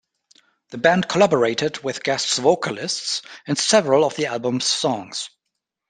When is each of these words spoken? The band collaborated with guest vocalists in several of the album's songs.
The 0.71 0.79
band 0.79 1.07
collaborated 1.07 1.83
with 1.83 2.01
guest 2.01 2.39
vocalists 2.39 3.21
in 3.45 3.55
several 3.55 4.03
of 4.03 4.15
the 4.15 4.25
album's 4.25 4.65
songs. 4.65 5.29